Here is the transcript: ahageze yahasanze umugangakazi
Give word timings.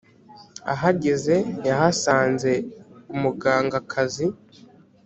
ahageze 0.73 1.35
yahasanze 1.67 2.51
umugangakazi 3.13 4.25